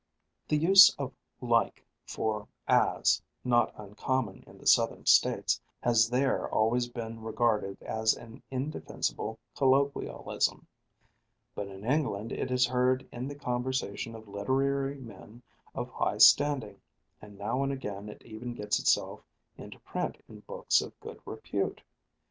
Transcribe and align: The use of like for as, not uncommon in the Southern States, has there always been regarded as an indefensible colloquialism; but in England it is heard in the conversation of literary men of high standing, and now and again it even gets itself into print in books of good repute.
The 0.47 0.57
use 0.57 0.89
of 0.97 1.13
like 1.41 1.85
for 2.07 2.47
as, 2.67 3.21
not 3.43 3.71
uncommon 3.77 4.43
in 4.47 4.57
the 4.57 4.65
Southern 4.65 5.05
States, 5.05 5.61
has 5.81 6.09
there 6.09 6.49
always 6.49 6.87
been 6.89 7.21
regarded 7.21 7.79
as 7.83 8.15
an 8.15 8.41
indefensible 8.49 9.37
colloquialism; 9.55 10.65
but 11.53 11.67
in 11.67 11.85
England 11.85 12.31
it 12.31 12.49
is 12.49 12.65
heard 12.65 13.07
in 13.11 13.27
the 13.27 13.35
conversation 13.35 14.15
of 14.15 14.27
literary 14.27 14.97
men 14.97 15.43
of 15.75 15.87
high 15.91 16.17
standing, 16.17 16.81
and 17.21 17.37
now 17.37 17.61
and 17.61 17.71
again 17.71 18.09
it 18.09 18.23
even 18.25 18.55
gets 18.55 18.79
itself 18.79 19.23
into 19.55 19.77
print 19.81 20.17
in 20.27 20.39
books 20.39 20.81
of 20.81 20.99
good 20.99 21.19
repute. 21.27 21.79